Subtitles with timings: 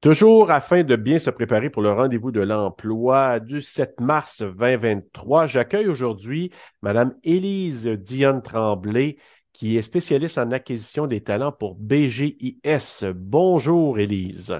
[0.00, 5.46] Toujours afin de bien se préparer pour le rendez-vous de l'emploi du 7 mars 2023,
[5.46, 9.16] j'accueille aujourd'hui Madame Élise Dionne Tremblay,
[9.52, 13.06] qui est spécialiste en acquisition des talents pour BGIS.
[13.12, 14.56] Bonjour Élise.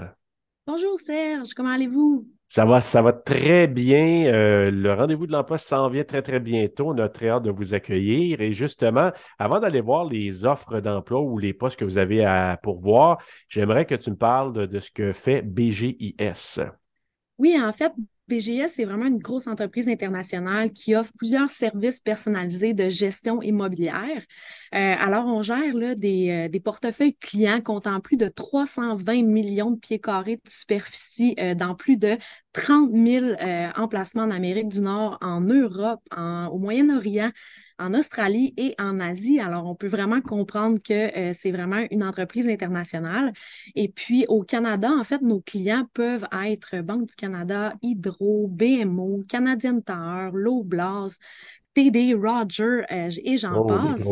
[0.67, 2.27] Bonjour Serge, comment allez-vous?
[2.51, 4.25] Ça va, ça va très bien.
[4.33, 6.89] Euh, le rendez-vous de l'emploi s'en vient très, très bientôt.
[6.89, 8.41] On a très hâte de vous accueillir.
[8.41, 12.59] Et justement, avant d'aller voir les offres d'emploi ou les postes que vous avez à
[12.63, 16.61] pourvoir, j'aimerais que tu me parles de, de ce que fait BGIS.
[17.39, 17.93] Oui, en fait,
[18.29, 24.23] BGS, c'est vraiment une grosse entreprise internationale qui offre plusieurs services personnalisés de gestion immobilière.
[24.75, 29.79] Euh, alors, on gère des, euh, des, portefeuilles clients comptant plus de 320 millions de
[29.79, 32.19] pieds carrés de superficie euh, dans plus de
[32.53, 33.27] 30 000
[33.77, 37.31] emplacements en Amérique du Nord, en Europe, en, au Moyen-Orient,
[37.79, 39.39] en Australie et en Asie.
[39.39, 43.33] Alors, on peut vraiment comprendre que euh, c'est vraiment une entreprise internationale.
[43.75, 49.23] Et puis, au Canada, en fait, nos clients peuvent être Banque du Canada, Hydro, BMO,
[49.29, 51.19] Canadian Tower, Loblaws,
[51.75, 54.09] TD, Roger euh, et j'en oh, passe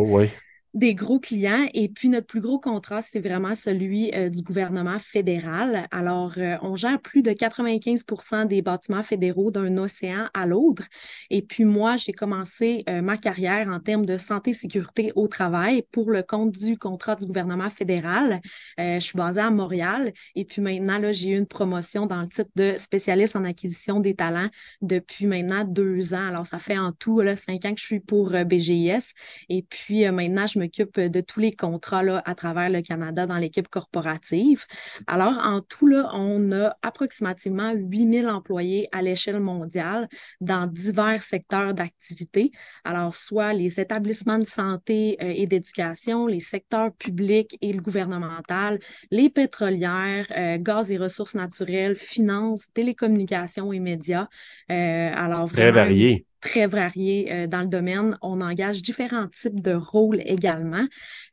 [0.77, 1.66] des gros clients.
[1.72, 5.88] Et puis, notre plus gros contrat, c'est vraiment celui euh, du gouvernement fédéral.
[5.91, 10.84] Alors, euh, on gère plus de 95% des bâtiments fédéraux d'un océan à l'autre.
[11.30, 15.82] Et puis, moi, j'ai commencé euh, ma carrière en termes de santé sécurité au travail
[15.92, 18.41] pour le compte du contrat du gouvernement fédéral.
[18.78, 20.12] je suis basée à Montréal.
[20.34, 23.98] Et puis, maintenant, là, j'ai eu une promotion dans le titre de spécialiste en acquisition
[23.98, 24.50] des talents
[24.82, 26.28] depuis maintenant deux ans.
[26.28, 29.14] Alors, ça fait en tout là, cinq ans que je suis pour BGIS.
[29.48, 33.27] Et puis, maintenant, je me m'occupe de tous les contrats là, à travers le Canada
[33.27, 34.64] dans l'équipe corporative.
[35.06, 40.09] Alors, en tout, là, on a approximativement 8000 employés à l'échelle mondiale
[40.41, 42.50] dans divers secteurs d'activité.
[42.84, 48.78] Alors, soit les établissements de santé euh, et d'éducation, les secteurs publics et le gouvernemental,
[49.11, 54.28] les pétrolières, euh, gaz et ressources naturelles, finances, télécommunications et médias.
[54.70, 58.16] Euh, alors, Très varié très varié euh, dans le domaine.
[58.22, 60.87] On engage différents types de rôles également.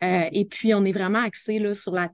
[0.04, 2.10] Euh, et puis, on est vraiment axé là, sur la,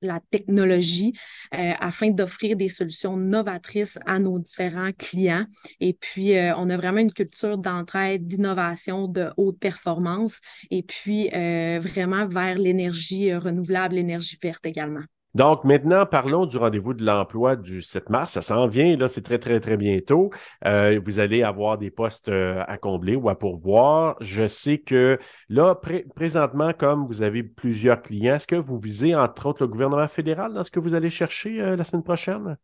[0.00, 1.12] la technologie
[1.52, 5.46] euh, afin d'offrir des solutions novatrices à nos différents clients.
[5.80, 10.40] Et puis, on a vraiment une culture d'entraide, d'innovation, de haute performance
[10.70, 15.04] et puis vraiment vers l'énergie renouvelable, l'énergie verte également.
[15.34, 18.34] Donc, maintenant, parlons du rendez-vous de l'emploi du 7 mars.
[18.34, 20.30] Ça s'en vient, là, c'est très, très, très bientôt.
[20.64, 24.16] Euh, vous allez avoir des postes euh, à combler ou à pourvoir.
[24.20, 25.18] Je sais que
[25.48, 25.74] là,
[26.14, 30.54] présentement, comme vous avez plusieurs clients, est-ce que vous visez, entre autres, le gouvernement fédéral
[30.54, 32.56] dans ce que vous allez chercher euh, la semaine prochaine?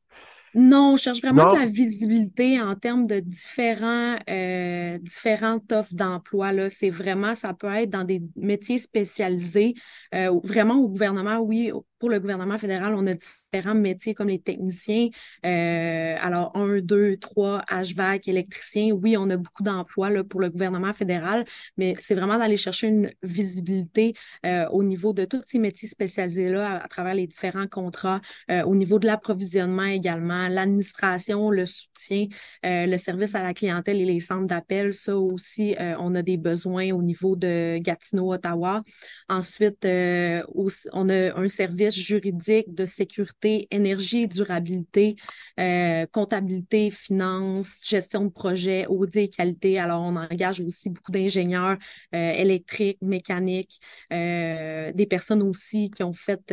[0.55, 6.71] Non, on cherche vraiment de la visibilité en termes de différents, euh, différentes offres d'emploi.
[6.71, 9.75] C'est vraiment, ça peut être dans des métiers spécialisés.
[10.15, 11.71] Euh, vraiment au gouvernement, oui,
[12.01, 15.09] pour le gouvernement fédéral, on a différents métiers comme les techniciens.
[15.45, 18.93] Euh, alors, un, deux, trois, HVAC, électriciens.
[18.93, 21.45] Oui, on a beaucoup d'emplois pour le gouvernement fédéral,
[21.77, 24.15] mais c'est vraiment d'aller chercher une visibilité
[24.47, 28.75] euh, au niveau de tous ces métiers spécialisés-là à, travers les différents contrats, euh, au
[28.75, 32.29] niveau de l'approvisionnement également, l'administration, le soutien,
[32.63, 34.95] le service à la clientèle et les centres d'appel.
[34.95, 38.83] Ça aussi, on a des besoins au niveau de Gatineau, Ottawa.
[39.29, 45.17] Ensuite, on a un service juridique, de sécurité, énergie durabilité,
[45.59, 49.79] euh, comptabilité, finance, gestion de projet, audit et qualité.
[49.79, 51.77] Alors, on engage aussi beaucoup d'ingénieurs
[52.15, 53.81] euh, électriques, mécaniques,
[54.13, 56.53] euh, des personnes aussi qui ont fait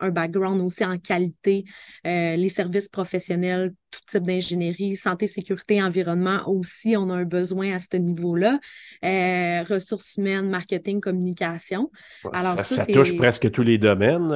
[0.00, 1.64] un background aussi en qualité,
[2.04, 7.78] les services professionnels, tout type d'ingénierie, santé, sécurité, environnement aussi, on a un besoin à
[7.78, 8.58] ce niveau-là.
[9.02, 11.90] ressources humaines, marketing, communication.
[12.32, 14.32] Alors, ça, ça touche presque tous les domaines.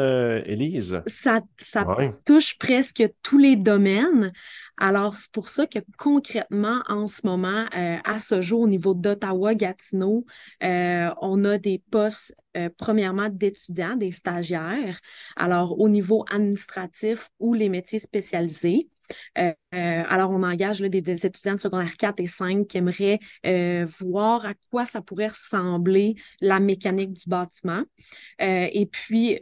[0.46, 1.02] Elise Élise?
[1.06, 1.84] Ça, ça
[2.24, 4.32] touche presque tous les domaines.
[4.78, 8.94] Alors, c'est pour ça que concrètement, en ce moment, euh, à ce jour, au niveau
[8.94, 10.26] d'Ottawa-Gatineau,
[10.62, 14.98] euh, on a des postes, euh, premièrement, d'étudiants, des stagiaires.
[15.36, 18.88] Alors, au niveau administratif ou les métiers spécialisés.
[19.38, 19.52] Euh,
[20.08, 24.54] alors, on engage des, étudiants de secondaire 4 et 5 qui aimeraient euh, voir à
[24.70, 27.82] quoi ça pourrait ressembler la mécanique du bâtiment.
[28.40, 29.38] Euh, et puis,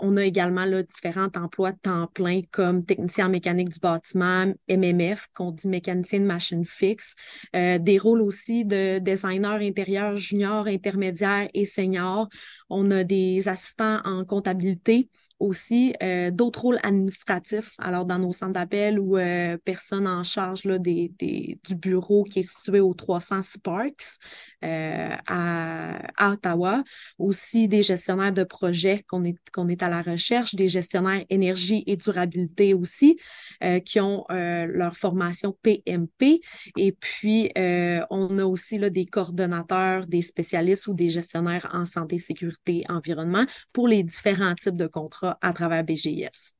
[0.00, 5.28] on a également différents emplois de temps plein comme technicien en mécanique du bâtiment, MMF,
[5.34, 7.14] qu'on dit mécanicien de machine fixe.
[7.54, 12.28] des rôles aussi de designer intérieur junior, intermédiaire et senior.
[12.68, 17.74] On a des assistants en comptabilité aussi euh, d'autres rôles administratifs.
[17.78, 22.24] Alors, dans nos centres d'appel ou euh, personnes en charge là, des, des, du bureau
[22.24, 24.18] qui est situé au 300 Sparks
[24.64, 26.82] euh, à, à, Ottawa.
[27.18, 31.84] Aussi des gestionnaires de projets qu'on est, qu'on est à la recherche, des gestionnaires énergie
[31.86, 33.18] et durabilité aussi,
[33.62, 36.40] euh, qui ont euh, leur formation PMP.
[36.76, 41.86] Et puis, euh, on a aussi là, des coordonnateurs, des spécialistes ou des gestionnaires en
[41.86, 46.54] santé, sécurité, environnement pour les différents types de contrats à travers BGIS.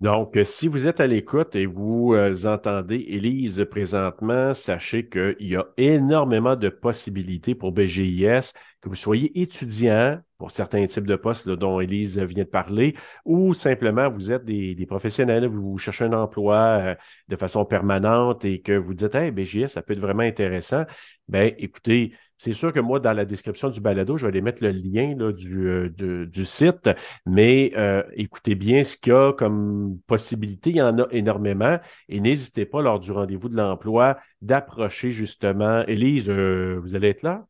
[0.00, 2.14] Donc, si vous êtes à l'écoute et vous
[2.44, 8.52] entendez Élise présentement, sachez qu'il y a énormément de possibilités pour BGIS,
[8.82, 12.94] que vous soyez étudiant, pour certains types de postes dont Élise vient de parler,
[13.24, 16.94] ou simplement vous êtes des, des professionnels, vous cherchez un emploi euh,
[17.28, 20.84] de façon permanente et que vous dites Hey, BGS, ça peut être vraiment intéressant.
[21.28, 24.62] Ben, écoutez, c'est sûr que moi, dans la description du balado, je vais aller mettre
[24.62, 26.90] le lien là, du, euh, du site,
[27.24, 30.70] mais euh, écoutez bien ce qu'il y a comme possibilité.
[30.70, 31.78] Il y en a énormément
[32.08, 35.82] et n'hésitez pas lors du rendez-vous de l'emploi d'approcher justement.
[35.86, 37.46] Élise, vous allez être là?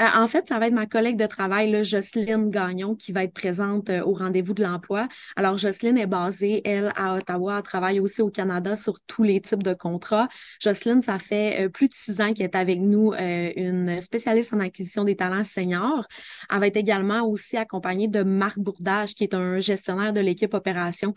[0.00, 3.24] Euh, en fait, ça va être ma collègue de travail, là, Jocelyne Gagnon, qui va
[3.24, 5.08] être présente euh, au rendez-vous de l'emploi.
[5.36, 9.40] Alors, Jocelyne est basée, elle, à Ottawa, elle travaille aussi au Canada sur tous les
[9.40, 10.28] types de contrats.
[10.60, 14.60] Jocelyne, ça fait euh, plus de six ans qu'elle est avec nous, une spécialiste en
[14.60, 16.06] acquisition des talents seniors.
[16.50, 20.54] Elle va être également aussi accompagnée de Marc Bourdage, qui est un gestionnaire de l'équipe
[20.54, 21.14] opération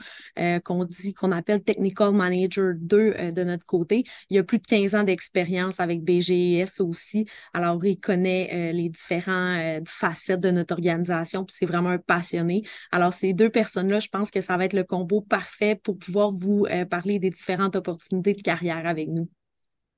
[0.64, 4.04] qu'on dit, qu'on appelle Technical Manager 2 de notre côté.
[4.30, 7.26] Il a plus de 15 ans d'expérience avec BGS aussi.
[7.54, 12.64] Alors, il connaît les différentes euh, facettes de notre organisation, puis c'est vraiment un passionné.
[12.92, 16.32] Alors, ces deux personnes-là, je pense que ça va être le combo parfait pour pouvoir
[16.32, 19.30] vous euh, parler des différentes opportunités de carrière avec nous.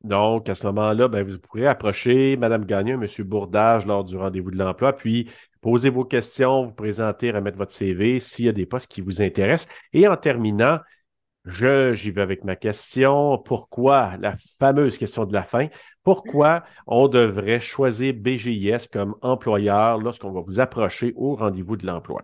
[0.03, 3.07] Donc, à ce moment-là, ben, vous pourrez approcher Mme Gagnon, M.
[3.25, 5.31] Bourdage lors du rendez-vous de l'emploi, puis
[5.61, 9.23] poser vos questions, vous présenter, remettre votre CV s'il y a des postes qui vous
[9.23, 9.73] intéressent.
[9.93, 10.77] Et en terminant,
[11.45, 13.37] je, j'y vais avec ma question.
[13.37, 15.67] Pourquoi, la fameuse question de la fin,
[16.03, 22.23] pourquoi on devrait choisir BGIS comme employeur lorsqu'on va vous approcher au rendez-vous de l'emploi?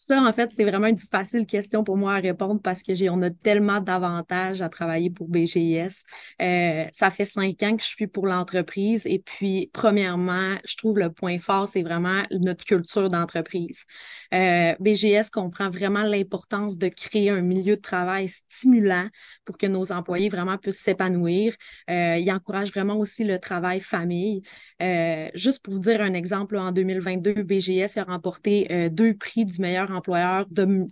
[0.00, 3.10] Ça, en fait, c'est vraiment une facile question pour moi à répondre parce que j'ai,
[3.10, 6.04] on a tellement d'avantages à travailler pour BGIS.
[6.40, 11.00] Euh, ça fait cinq ans que je suis pour l'entreprise et puis, premièrement, je trouve
[11.00, 13.86] le point fort, c'est vraiment notre culture d'entreprise.
[14.32, 19.08] Euh, BGS comprend vraiment l'importance de créer un milieu de travail stimulant
[19.44, 21.56] pour que nos employés vraiment puissent s'épanouir.
[21.90, 24.42] Euh, il encourage vraiment aussi le travail famille.
[24.80, 29.60] Euh, juste pour vous dire un exemple, en 2022, BGS a remporté deux prix du
[29.60, 30.46] meilleur employeurs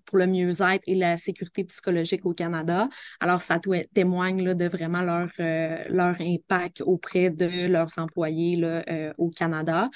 [0.04, 2.88] pour le mieux-être et la sécurité psychologique au Canada.
[3.20, 3.58] Alors, ça
[3.94, 9.90] témoigne là, de vraiment leur, euh, leur impact auprès de leurs employés euh, au Canada.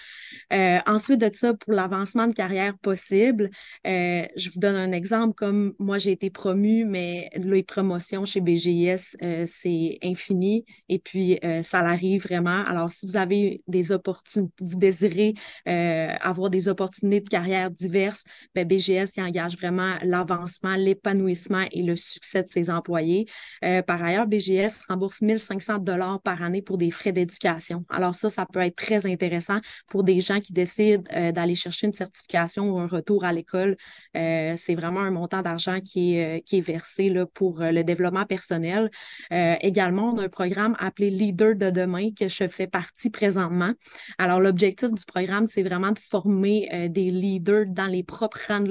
[0.53, 3.51] Euh, ensuite de ça, pour l'avancement de carrière possible,
[3.85, 9.17] je vous donne un exemple comme moi, j'ai été promue, mais les promotions chez BGIS,
[9.47, 12.65] c'est infini et puis ça l'arrive vraiment.
[12.67, 15.35] Alors, si vous avez des opportunités, vous désirez
[15.67, 18.25] avoir des opportunités de carrière diverses,
[18.55, 23.27] ben, BGIS qui engage vraiment l'avancement, l'épanouissement et le succès de ses employés.
[23.65, 27.85] Euh, par ailleurs, BGS rembourse 1500 dollars par année pour des frais d'éducation.
[27.89, 29.59] Alors ça, ça peut être très intéressant
[29.89, 33.77] pour des gens qui décident euh, d'aller chercher une certification ou un retour à l'école.
[34.17, 38.91] Euh, c'est vraiment un montant d'argent qui est, versé là, pour le développement personnel.
[39.31, 43.73] également, on a un programme appelé Leader de demain que je fais partie présentement.
[44.19, 48.69] Alors, l'objectif du programme, c'est vraiment de former des leaders dans les propres rangs de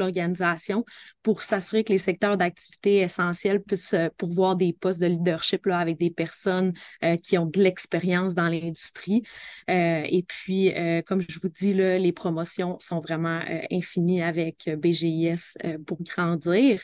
[1.23, 5.97] pour s'assurer que les secteurs d'activité essentiels puissent euh, pourvoir des postes de leadership avec
[5.97, 6.73] des personnes
[7.03, 9.23] euh, qui ont de l'expérience dans l'industrie.
[9.69, 10.73] Euh, et puis,
[11.05, 16.81] comme je vous dis, là, les promotions sont vraiment infinies avec BGIS pour grandir.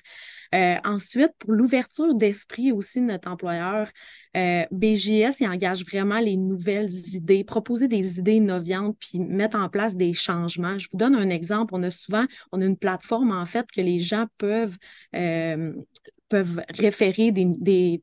[0.83, 3.89] Ensuite, pour l'ouverture d'esprit aussi de notre employeur,
[4.33, 9.95] BGS, il engage vraiment les nouvelles idées, proposer des idées innovantes, puis mettre en place
[9.95, 10.77] des changements.
[10.77, 11.74] Je vous donne un exemple.
[11.75, 14.77] On a souvent, on a une plateforme en fait que les gens peuvent
[15.15, 15.74] euh,
[16.29, 17.32] peuvent référer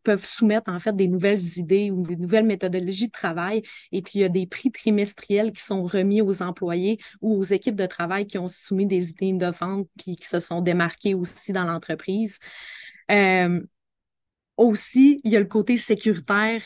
[0.02, 3.62] peuvent soumettre en fait des nouvelles idées ou des nouvelles méthodologies de travail.
[3.90, 7.42] Et puis, il y a des prix trimestriels qui sont remis aux employés ou aux
[7.42, 11.52] équipes de travail qui ont soumis des idées innovantes puis qui se sont démarquées aussi
[11.52, 12.38] dans l'entreprise.
[13.10, 13.60] Euh,
[14.56, 16.62] aussi, il y a le côté sécuritaire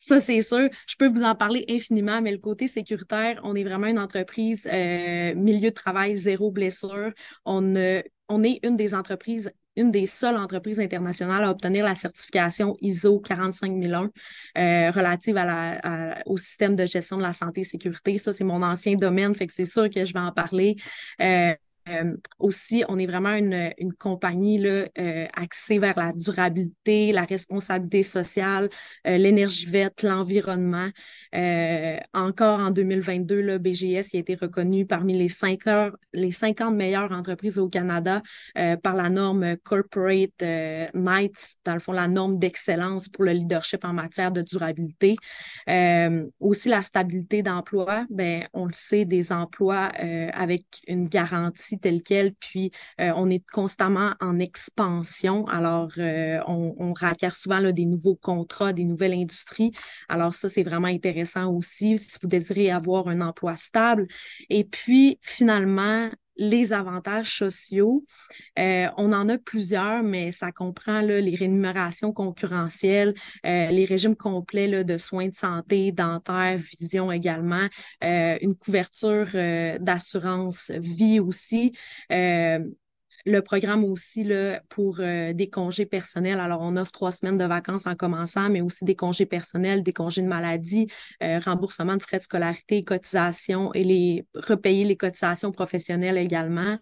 [0.00, 0.68] ça, c'est sûr.
[0.86, 4.66] Je peux vous en parler infiniment, mais le côté sécuritaire, on est vraiment une entreprise
[4.72, 7.12] euh, milieu de travail zéro blessure.
[7.44, 7.74] On,
[8.28, 13.20] on est une des entreprises, une des seules entreprises internationales à obtenir la certification ISO
[13.20, 14.10] 45001
[14.58, 18.18] euh, relative à la, au système de gestion de la santé et sécurité.
[18.18, 20.76] Ça, c'est mon ancien domaine, fait que c'est sûr que je vais en parler.
[21.20, 21.54] Euh,
[21.90, 28.02] euh, aussi, on est vraiment une, une compagnie euh, axée vers la durabilité, la responsabilité
[28.02, 28.68] sociale,
[29.06, 30.88] euh, l'énergie verte, l'environnement.
[32.14, 37.12] encore en 2022, le BGS a été reconnu parmi les, 5 heures, les 50 meilleures
[37.12, 38.22] entreprises au Canada
[38.82, 40.42] par la norme Corporate
[40.94, 45.16] Knights, dans le fond, la norme d'excellence pour le leadership en matière de durabilité.
[46.40, 49.90] aussi, la stabilité d'emploi, ben, on le sait, des emplois
[50.32, 52.70] avec une garantie tel quel, puis
[53.00, 55.46] euh, on est constamment en expansion.
[55.48, 56.92] Alors, euh, on, on
[57.34, 59.72] souvent des nouveaux contrats, des nouvelles industries.
[60.08, 64.06] Alors, ça, c'est vraiment intéressant aussi si vous désirez avoir un emploi stable.
[64.50, 68.04] Et puis, finalement, les avantages sociaux.
[68.58, 73.14] Euh, on en a plusieurs, mais ça comprend les rémunérations concurrentielles,
[73.44, 77.66] les régimes complets là, de soins de santé, dentaire, vision également,
[78.02, 79.28] une couverture
[79.80, 81.72] d'assurance vie aussi.
[83.28, 86.40] Le programme aussi là, pour euh, des congés personnels.
[86.40, 89.92] Alors, on offre trois semaines de vacances en commençant, mais aussi des congés personnels, des
[89.92, 90.86] congés de maladie,
[91.22, 96.78] euh, remboursement de frais de scolarité, cotisations et les repayer les cotisations professionnelles également.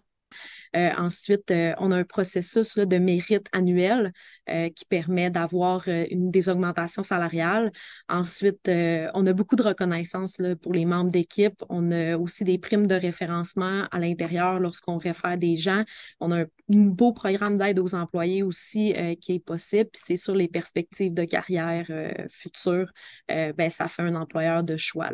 [0.75, 4.13] Euh, ensuite, euh, on a un processus de mérite annuel
[4.49, 7.71] euh, qui permet d'avoir des augmentations salariales.
[8.09, 8.69] Ensuite,
[9.13, 11.63] on a beaucoup de reconnaissance pour les membres d'équipe.
[11.69, 15.83] On a aussi des primes de référencement à l'intérieur lorsqu'on réfère des gens.
[16.19, 19.89] On a un, beau programme d'aide aux employés aussi qui est possible.
[19.93, 21.87] c'est sur les perspectives de carrière
[22.29, 22.91] futures,
[23.29, 25.11] ben, ça fait un employeur de choix.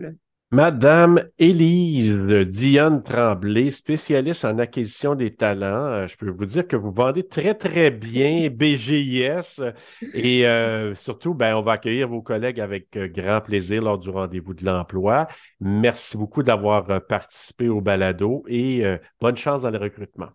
[0.54, 5.88] Madame Élise Dionne Tremblay, spécialiste en acquisition des talents.
[5.88, 9.64] Euh, je peux vous dire que vous vendez très, très bien BGIS
[10.14, 14.12] et euh, surtout, ben, on va accueillir vos collègues avec euh, grand plaisir lors du
[14.12, 15.28] rendez-vous de l'emploi.
[15.60, 18.84] Merci beaucoup d'avoir participé au balado et
[19.20, 20.30] bonne chance dans le recrutement.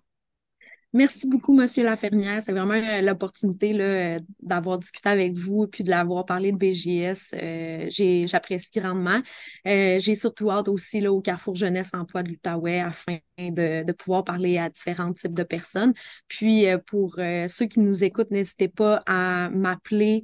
[0.95, 2.41] Merci beaucoup, Monsieur Lafernière.
[2.41, 6.57] C'est vraiment euh, l'opportunité euh, d'avoir discuté avec vous et puis de l'avoir parlé de
[6.57, 7.35] BGS.
[7.35, 9.21] Euh, j'apprécie grandement.
[9.67, 14.57] j'ai surtout hâte aussi là, au Carrefour Jeunesse Emploi de l'Outaouais afin de, pouvoir parler
[14.57, 15.93] à différents types de personnes.
[16.27, 20.23] Puis pour ceux qui nous écoutent, n'hésitez pas à m'appeler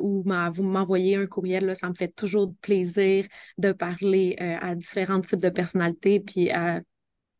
[0.00, 1.66] ou vous m'envoyer un courriel.
[1.66, 3.26] Là, ça me fait toujours plaisir
[3.58, 6.80] de parler à différents types de personnalités puis à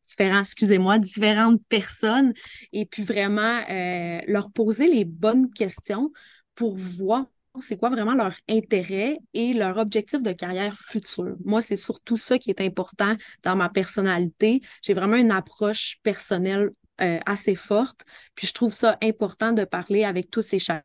[0.07, 2.33] différents, excusez-moi, différentes personnes
[2.73, 6.13] et puis vraiment euh, leur poser les bonnes questions
[6.55, 7.27] pour voir
[7.61, 11.37] c'est quoi vraiment leur intérêt et leur objectif de carrière future.
[11.45, 14.61] Moi, c'est surtout ça qui est important dans ma personnalité.
[14.83, 16.71] J'ai vraiment une approche personnelle
[17.01, 18.03] euh, assez forte,
[18.35, 20.83] puis je trouve ça important de parler avec tous et chacun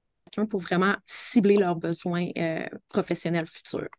[0.49, 3.89] pour vraiment cibler leurs besoins euh, professionnels futurs.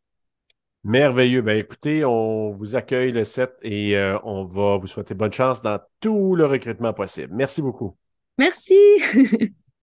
[0.84, 1.42] Merveilleux.
[1.42, 5.62] Ben, écoutez, on vous accueille le 7 et euh, on va vous souhaiter bonne chance
[5.62, 7.32] dans tout le recrutement possible.
[7.34, 7.96] Merci beaucoup.
[8.38, 8.76] Merci.